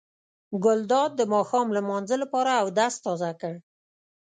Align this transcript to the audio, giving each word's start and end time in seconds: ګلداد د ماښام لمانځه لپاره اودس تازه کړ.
ګلداد 0.63 1.11
د 1.17 1.21
ماښام 1.33 1.67
لمانځه 1.77 2.15
لپاره 2.23 2.51
اودس 2.61 2.93
تازه 3.05 3.31
کړ. 3.41 3.53